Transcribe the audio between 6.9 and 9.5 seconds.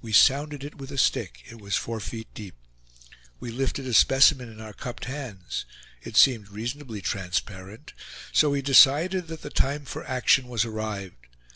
transparent, so we decided that the